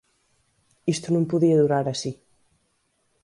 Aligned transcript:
Isto 0.93 1.07
non 1.11 1.29
podía 1.31 1.59
durar 1.63 1.85
así. 1.89 2.11